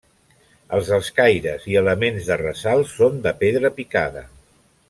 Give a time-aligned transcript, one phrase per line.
[0.77, 4.29] Els escaires i elements de ressalt són de pedra picada.